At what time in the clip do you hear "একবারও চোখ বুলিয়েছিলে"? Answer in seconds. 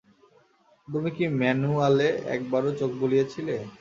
2.35-3.55